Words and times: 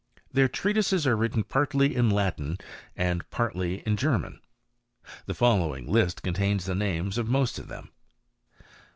Their 0.31 0.47
treatises 0.47 1.05
are 1.05 1.15
written 1.15 1.43
partly 1.43 1.95
in 1.95 2.09
Latin 2.09 2.57
and 2.95 3.23
partly 3.29 3.81
in 3.81 3.95
Qer* 3.97 4.17
man. 4.19 4.39
The 5.27 5.35
following 5.35 5.85
list 5.85 6.23
contains 6.23 6.65
the 6.65 6.73
names 6.73 7.19
of 7.19 7.29
most 7.29 7.59
of 7.59 7.67
them: 7.67 7.91
1. 8.57 8.69